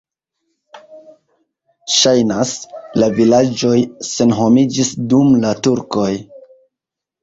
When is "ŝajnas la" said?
1.97-3.13